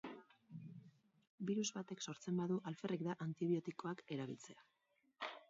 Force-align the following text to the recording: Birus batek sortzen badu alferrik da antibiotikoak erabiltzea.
Birus 1.49 1.65
batek 1.75 2.01
sortzen 2.07 2.41
badu 2.41 2.59
alferrik 2.73 3.05
da 3.09 3.19
antibiotikoak 3.27 4.03
erabiltzea. 4.19 4.69